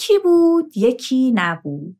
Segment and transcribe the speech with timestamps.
[0.00, 1.96] یکی بود یکی نبود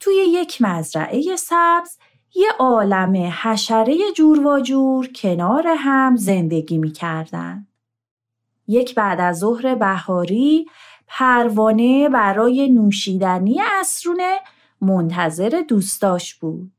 [0.00, 1.98] توی یک مزرعه سبز
[2.34, 7.66] یه عالم حشره جور و جور کنار هم زندگی می کردن.
[8.68, 10.66] یک بعد از ظهر بهاری
[11.06, 14.38] پروانه برای نوشیدنی اسرونه
[14.80, 16.72] منتظر دوستاش بود.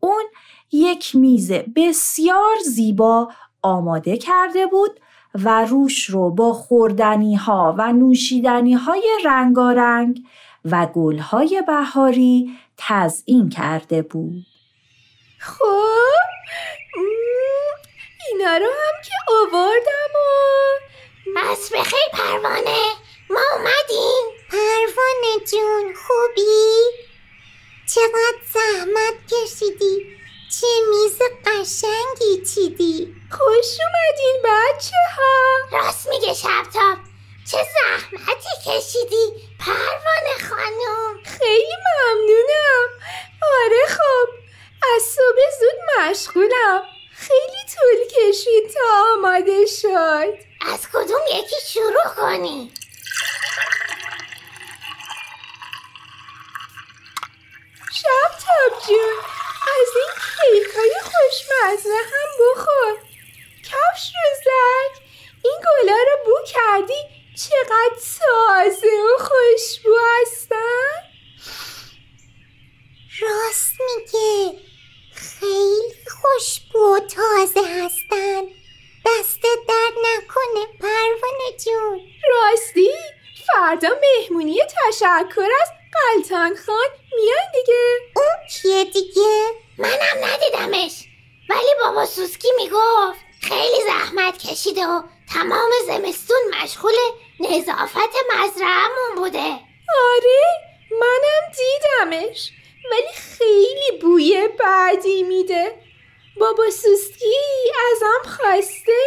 [0.00, 0.24] اون
[0.72, 3.32] یک میز بسیار زیبا
[3.62, 5.00] آماده کرده بود
[5.34, 10.22] و روش رو با خوردنی ها و نوشیدنی های رنگارنگ
[10.64, 14.46] و گل های بهاری تزئین کرده بود.
[15.38, 16.20] خب
[18.28, 20.12] اینا رو هم که آوردم
[21.36, 22.80] و از بخیر پروانه
[23.30, 26.82] ما اومدیم پروانه جون خوبی؟
[27.94, 30.19] چقدر زحمت کشیدی
[30.58, 33.14] چه میز قشنگی چیدی.
[33.30, 36.98] خوش اومدین بچه ها راست میگه شبتاب.
[37.50, 41.22] چه زحمتی کشیدی پروانه خانم.
[41.24, 42.88] خیلی ممنونم.
[43.42, 44.28] آره خب
[44.94, 46.82] از صبح زود مشغولم.
[47.14, 50.50] خیلی طول کشید تا آماده شد.
[50.72, 52.72] از کدوم یکی شروع کنی؟
[57.92, 59.39] شب تاب جون
[59.80, 62.96] از این کیک های خوشمزه هم بخور.
[63.64, 64.12] کفش
[64.44, 65.02] زک
[65.44, 67.20] این گلا رو بو کردی.
[67.36, 71.10] چقدر تازه و خوشبو هستن.
[73.20, 74.58] راست میگه.
[75.14, 78.42] خیلی خوشبو و تازه هستن.
[79.06, 82.00] دست درد نکنه پروانه جون.
[82.28, 82.90] راستی
[83.46, 86.88] فردا مهمونی تشکر از قلتان خان.
[87.16, 88.19] میان دیگه.
[88.48, 91.04] کیه دیگه؟ منم ندیدمش.
[91.50, 95.02] ولی بابا سوسکی می‌گفت خیلی زحمت کشیده و
[95.34, 96.94] تمام زمستون مشغول
[97.40, 99.58] نظافت مزرعهمون بوده.
[100.12, 100.42] آره
[100.90, 102.50] منم دیدمش.
[102.90, 105.74] ولی خیلی بوی بعدی میده.
[106.36, 107.34] بابا سوسکی
[107.92, 109.02] ازم خواسته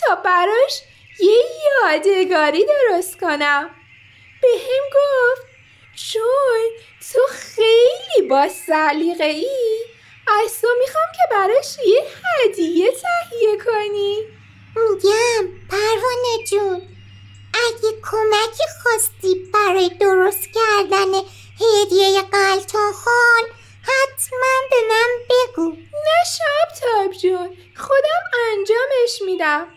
[0.00, 0.82] تا براش
[1.20, 3.70] یه یادگاری درست کنم.
[4.42, 5.53] به هم گفت
[5.96, 6.70] چون
[7.12, 9.84] تو خیلی با سلیقه ای
[10.42, 14.18] از تو می‌خوام که براش یه هدیه تهیه کنی.
[14.76, 16.82] میگم پروانه جون.
[17.54, 21.12] اگه کمکی خواستی برای درست کردن
[21.60, 23.44] هدیه قلتا خان
[23.82, 25.70] حتما به من بگو.
[25.92, 29.68] نه شب تاب جون خودم انجامش میدم.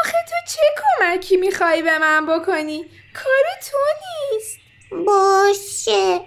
[0.00, 3.78] آخه تو چه کمکی می‌خوای به من بکنی؟ کار تو
[4.32, 4.61] نیست.
[5.06, 6.20] باشه.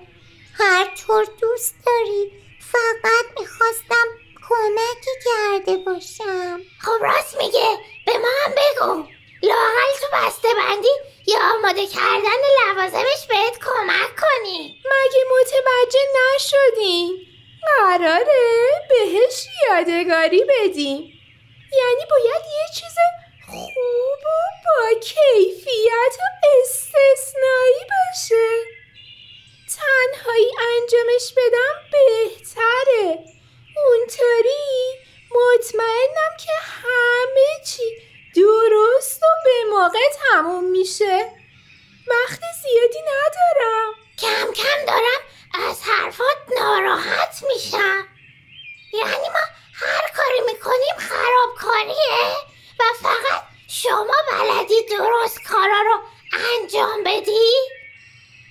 [0.54, 2.32] هر طور دوست داری.
[2.72, 4.08] فقط می‌خواستم
[4.50, 6.62] کمکی کرده باشم.
[6.82, 7.78] خب راست میگه.
[8.06, 9.08] به ما هم بگو.
[9.44, 10.88] لاغل تو بسته بندی
[11.28, 14.82] یا آماده کردن لوازمش بهت کمک کنی.
[14.86, 16.00] مگه متوجه
[16.36, 17.18] نشدین؟
[17.62, 21.12] قراره بهش یادگاری بدیم.
[21.72, 22.96] یعنی باید یه چیز
[23.60, 28.76] خوب و با کیفیت و استثنایی باشه.
[29.76, 33.26] تنهایی انجامش بدم بهتره
[33.76, 34.66] اونطوری
[35.32, 37.84] مطمئنم که همه چی
[38.36, 41.32] درست و به موقع تموم میشه
[42.08, 45.22] وقت زیادی ندارم کم کم دارم
[45.70, 48.08] از حرفات ناراحت میشم
[48.94, 52.36] یعنی ما هر کاری می‌کنیم خرابکاریه
[52.80, 56.00] و فقط شما بلدی درست کارا رو
[56.34, 57.52] انجام بدی؟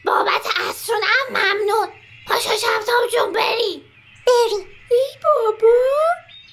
[0.04, 1.88] بابت هم ممنون.
[2.26, 3.82] پاشا شبتاب جون بریم
[4.26, 5.68] بریم ای بابا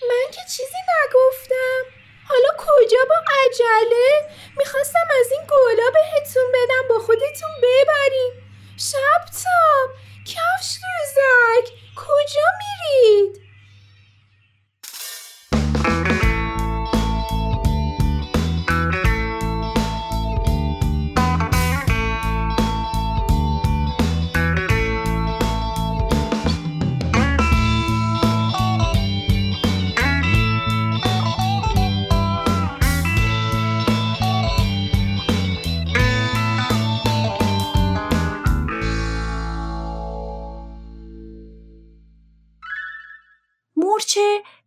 [0.09, 1.83] من که چیزی نگفتم.
[2.29, 8.33] حالا کجا با عجله؟ می‌خواستم از این گلا بهتون بدم با خودتون ببریم
[8.77, 9.89] شبتاب
[10.27, 11.73] کفش دوزک.
[11.95, 13.41] کجا میرید؟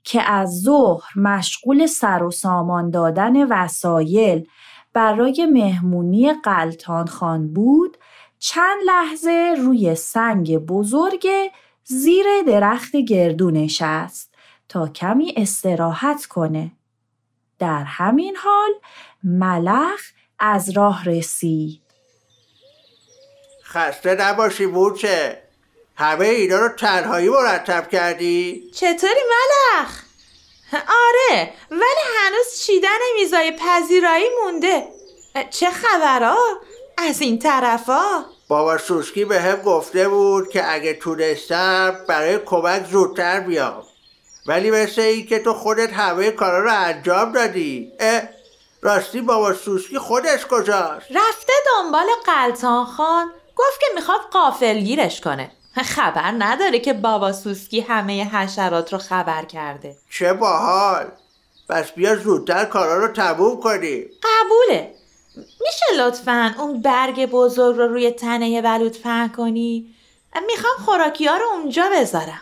[0.05, 4.47] که از ظهر مشغول سر و سامان دادن وسایل
[4.93, 7.97] برای مهمونی قلتان خان بود
[8.39, 11.27] چند لحظه روی سنگ بزرگ
[11.85, 14.35] زیر درخت گردو نشست
[14.69, 16.73] تا کمی استراحت کنه.
[17.59, 18.71] در همین حال
[19.25, 20.01] ملخ
[20.39, 21.83] از راه رسید.
[23.65, 25.44] خسته نباشی بوچه
[25.97, 30.03] همه اینا رو تنهایی مرتب کردی؟ چطوری ملخ؟
[30.73, 34.89] آره ولی هنوز چیدن میزای پذیرایی مونده
[35.51, 36.39] چه خبرها؟
[36.99, 43.41] از این طرفا؟ بابا سوسکی به هم گفته بود که اگه تونستم برای کمک زودتر
[43.41, 43.83] بیام
[44.47, 48.23] ولی مثل این که تو خودت همه کارا رو انجام دادی اه
[48.83, 55.51] راستی بابا سوسکی خودش کجاست رفته دنبال قلتان خان گفت که می‌خواد قافل گیرش کنه
[55.97, 59.97] خبر نداره که بابا سوسکی همه حشرات رو خبر کرده.
[60.11, 61.07] چه باحال.
[61.69, 64.95] پس بیا زودتر کارا رو تموم کنیم قبوله.
[65.37, 69.95] میشه لطفا اون برگ بزرگ رو روی تنه بلوط پهن کنی؟
[70.47, 72.41] می‌خوام خوراکی ها رو اونجا بذارم.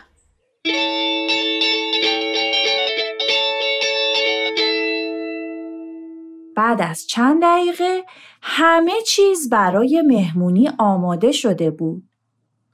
[6.55, 8.03] بعد از چند دقیقه
[8.41, 12.03] همه چیز برای مهمونی آماده شده بود.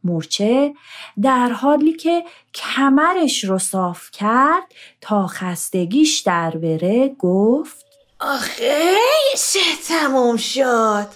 [0.03, 0.73] مورچه
[1.21, 2.23] در حالی که
[2.53, 4.63] کمرش رو صاف کرد
[5.01, 7.85] تا خستگیش در بره گفت
[8.19, 8.95] آخه
[9.53, 11.07] چه تموم شد.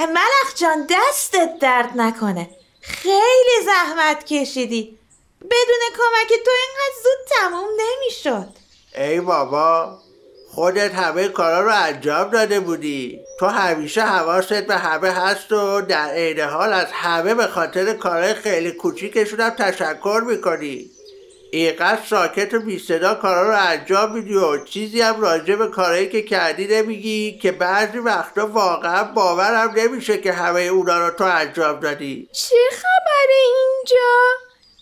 [0.00, 2.50] ملخ جان دستت درد نکنه.
[2.80, 4.98] خیلی زحمت کشیدی.
[5.40, 8.48] بدون کمک تو اینقدر زود تموم نمی‌شد.
[8.96, 9.98] ای بابا
[10.54, 13.20] خودت همه کارا رو انجام داده بودی.
[13.38, 18.34] تو همیشه حواست به همه هست و در عین حال از همه به خاطر کارهای
[18.34, 20.90] خیلی کوچیکشون هم تشکر می‌کنی.
[21.52, 26.08] اینقدر ساکت و بی صدا کارا رو انجام میدی و چیزی هم راجع به کارهایی
[26.08, 31.80] که کردی نمیگی که بعضی وقتا واقعا باورم نمیشه که همه اونا رو تو انجام
[31.80, 32.28] دادی.
[32.32, 34.20] چه خبره اینجا؟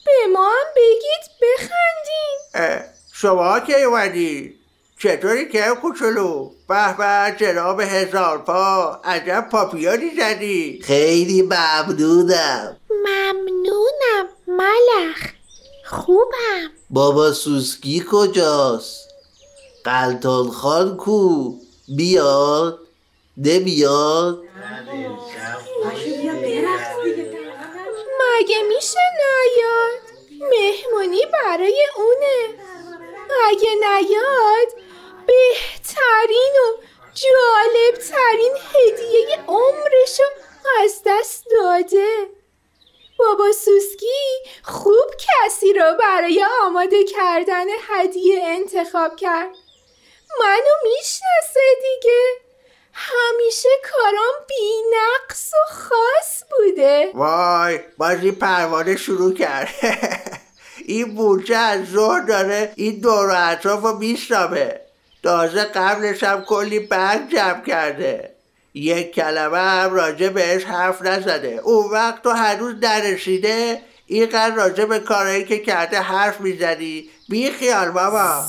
[0.06, 2.84] به ما هم بگید بخندیم.
[3.12, 4.61] شما که اومدید
[5.02, 9.00] چطوری که کوچولو؟ به به جناب هزار پا.
[9.04, 10.80] عجب پاپیانی زدی.
[10.84, 12.76] خیلی ممنونم.
[12.90, 15.18] ممنونم ملخ.
[15.86, 16.70] خوبم.
[16.90, 19.08] بابا سوسکی کجاست؟
[19.84, 21.54] قلتان خان کو؟
[21.96, 22.78] بیاد؟
[23.36, 24.42] نمیاد؟
[28.20, 30.02] مگه میشه نیاد؟
[30.50, 32.62] مهمونی برای اونه.
[33.48, 34.81] اگه نیاد؟
[35.26, 36.82] بهترین و
[37.14, 40.22] جالبترین هدیه عمرشو
[40.82, 42.08] از دست داده.
[43.18, 44.06] بابا سوسکی
[44.62, 49.50] خوب کسی را برای آماده کردن هدیه انتخاب کرد.
[50.40, 52.20] منو می‌شناسه دیگه.
[52.92, 57.10] همیشه کارام بی نقص و خاص بوده.
[57.14, 59.68] وای بازی پروانه شروع کرد.
[60.86, 64.80] این بورچه از زور داره این دور اطراف رو میشنامه.
[65.22, 68.34] تازه قبلش هم کلی برگ جمع کرده.
[68.74, 71.60] یک کلمه هم راجع بهش حرف نزده.
[71.64, 77.90] اون وقت تو هنوز نرسیده اینقدر راجع به کارهایی که کرده حرف می‌زنی بی خیال
[77.90, 78.44] بابا.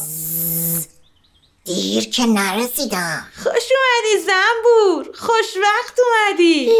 [1.65, 3.27] دیر که نرسیدم.
[3.43, 5.17] خوش اومدی زنبور.
[5.17, 6.71] خوش وقت اومدی.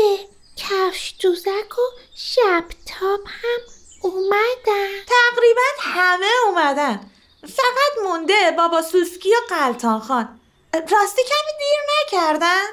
[0.58, 1.82] کفش دوزک و
[2.16, 3.62] شبتاب هم
[4.02, 4.90] اومدن.
[5.08, 7.10] تقریبا همه اومدن.
[7.48, 10.40] فقط مونده بابا سوسکی و قلتان خان
[10.74, 11.80] راستی کمی دیر
[12.20, 12.66] نکردن؟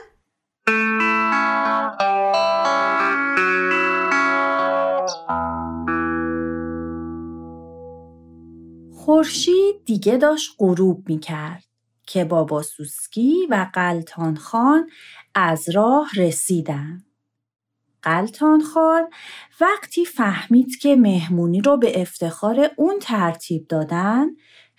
[8.96, 11.64] خورشید دیگه داشت غروب می کرد
[12.06, 14.90] که بابا سوسکی و قلتان خان
[15.34, 17.04] از راه رسیدن.
[18.02, 19.10] قلتان خان
[19.60, 24.26] وقتی فهمید که مهمونی رو به افتخار اون ترتیب دادن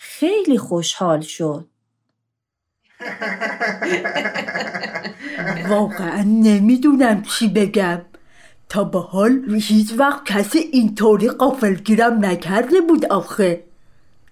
[0.03, 1.65] خیلی خوشحال شد.
[5.69, 8.01] واقعا نمی‌دونم چی بگم.
[8.69, 13.63] تا به حال هیچ وقت کسی اینطوری قافلگیرم نکرده بود آخه.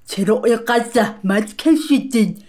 [0.07, 2.43] چرا اینقدر زحمت کشیدین؟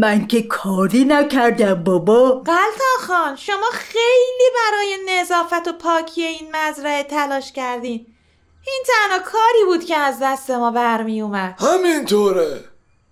[0.00, 2.30] من که کاری نکردم بابا.
[2.30, 8.06] قلتا خان شما خیلی برای نظافت و پاکی این مزرعه تلاش کردین.
[8.72, 11.54] این تنها کاری بود که از دست ما برمی اومد.
[11.58, 12.60] همینطوره.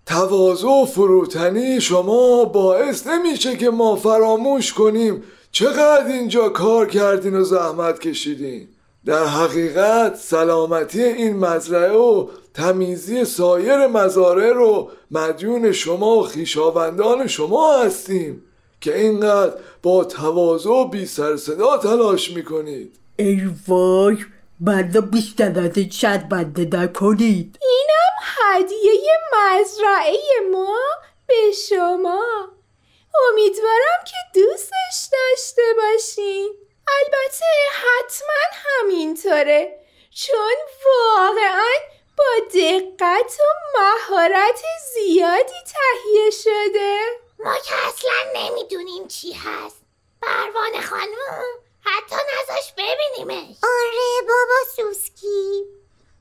[0.07, 7.45] تواضع و فروتنی شما باعث نمیشه که ما فراموش کنیم چقدر اینجا کار کردین و
[7.45, 8.69] زحمت کشیدین.
[9.07, 17.79] در حقیقت سلامتی این مزرعه و تمیزی سایر مزارع رو مدیون شما و خیشاوندان شما
[17.79, 18.43] هستیم
[18.81, 22.97] که اینقدر با تواضع و بی سر صدا تلاش می‌کنید.
[23.17, 24.17] ای وای
[24.61, 27.59] بلا بیشتر از این شرمنده نکنید.
[27.63, 30.19] اینم هدیه مزرعه
[30.53, 30.79] ما
[31.27, 32.49] به شما.
[33.31, 36.49] امیدوارم که دوستش داشته باشین.
[36.89, 41.73] البته حتما همینطوره چون واقعا
[42.19, 44.61] با دقت و مهارت
[44.95, 46.99] زیادی تهیه شده.
[47.39, 49.77] ما که اصلا نمی‌دونیم چی هست.
[50.23, 51.45] پروانه خانم
[51.81, 53.57] حتی نذاش ببینیمش.
[53.63, 55.65] آره بابا سوسکی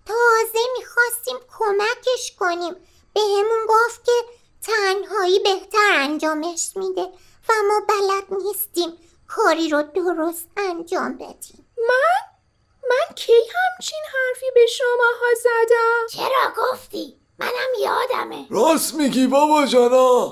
[0.06, 1.38] تازه می‌خواستیم
[2.56, 2.76] کنیم
[3.14, 4.12] بهمون گفت که
[4.62, 7.02] تنهایی بهتر انجامش میده
[7.50, 8.98] و ما بلد نیستیم
[9.28, 12.36] کاری رو درست انجام بدیم من؟
[12.90, 20.26] من کی همچین حرفی به شماها زدم؟ چرا گفتی؟ منم یادمه راست میگی بابا جانا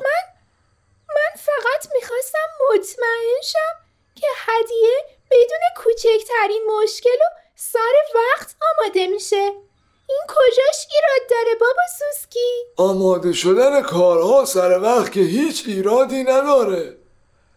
[1.15, 4.97] من فقط می‌خواستم مطمئن شم که هدیه
[5.31, 9.51] بدون کوچکترین مشکل و سر وقت آماده میشه
[10.13, 12.39] این کجاش ایراد داره بابا سوسکی؟
[12.77, 16.97] آماده شدن کارها سر وقت که هیچ ایرادی نداره.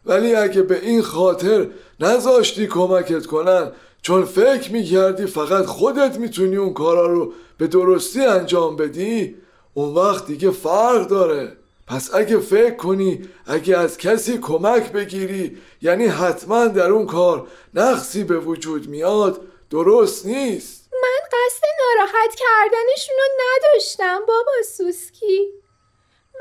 [0.06, 1.68] ولی اگه به این خاطر
[2.00, 3.72] نذاشتی کمکت کنن
[4.02, 9.36] چون فکر می‌کردی فقط خودت می‌تونی اون کارا رو به درستی انجام بدی
[9.74, 11.56] اون وقت دیگه فرق داره.
[11.86, 18.24] پس اگه فکر کنی اگه از کسی کمک بگیری یعنی حتما در اون کار نقصی
[18.24, 20.88] به وجود میاد درست نیست.
[21.02, 25.52] من قصد ناراحت کردنشون رو نداشتم بابا سوسکی.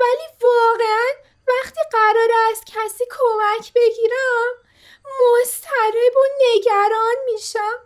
[0.00, 1.08] ولی واقعا
[1.48, 4.52] وقتی قرار از کسی کمک بگیرم
[5.20, 7.78] مضطرب و نگران میشم.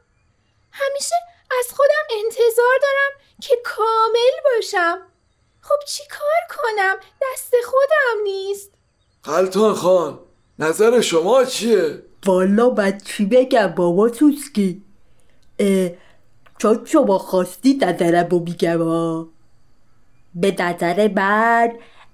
[0.73, 1.15] همیشه
[1.59, 5.07] از خودم انتظار دارم که کامل باشم.
[5.61, 8.71] خب چی کار کنم؟ دست خودم نیست.
[9.25, 10.21] قلتان خان
[10.59, 14.85] نظر شما چیه؟ والا من چی بگم بابا سوسکی؟
[15.59, 15.91] اه،
[16.61, 19.29] چون شما خواستی نظرم رو میگم ها.
[20.35, 21.73] به نظر من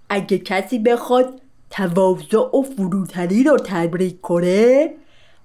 [0.08, 4.94] اگه کسی بخواد تواضع و فروتنی رو تمرین کنه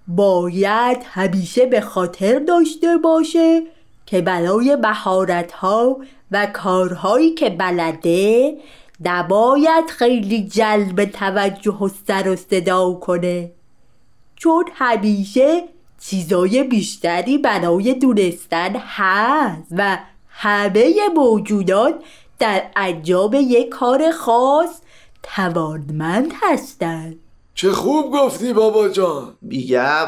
[0.07, 3.61] باید همیشه به خاطر داشته باشه
[4.05, 5.97] که برای مهارت‌ها
[6.31, 8.57] و کارهایی که بلده
[9.05, 13.51] نباید خیلی جلب توجه و سر و صدا کنه
[14.35, 15.63] چون همیشه
[16.01, 21.95] چیزای بیشتری برای دونستن هست و همه موجودات
[22.39, 24.69] در انجام یک کار خاص
[25.23, 27.19] توانمند هستند.
[27.55, 29.37] چه خوب گفتی بابا جان.
[29.41, 30.07] میگم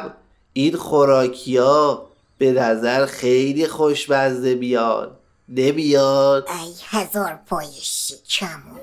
[0.53, 2.07] این خوراکی ها
[2.37, 5.19] به نظر خیلی خوشمزه بیاد
[5.49, 8.79] نمیاد؟ ای هزار پای شیکمون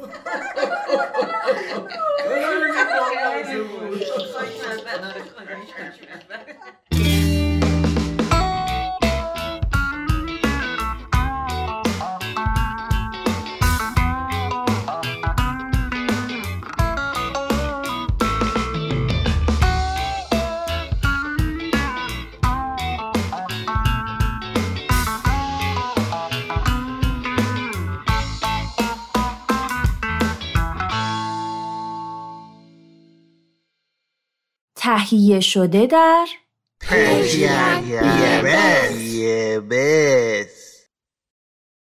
[35.11, 36.27] تهیه شده در
[39.01, 40.60] یه بس.